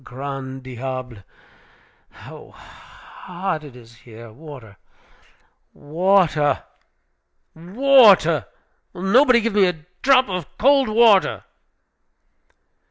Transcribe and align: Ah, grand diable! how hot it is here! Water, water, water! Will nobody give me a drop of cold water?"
Ah, 0.01 0.03
grand 0.03 0.63
diable! 0.63 1.17
how 2.09 2.49
hot 2.55 3.63
it 3.63 3.75
is 3.75 3.97
here! 3.97 4.31
Water, 4.33 4.77
water, 5.75 6.63
water! 7.53 8.47
Will 8.93 9.03
nobody 9.03 9.41
give 9.41 9.53
me 9.53 9.67
a 9.67 9.85
drop 10.01 10.27
of 10.27 10.57
cold 10.57 10.89
water?" 10.89 11.43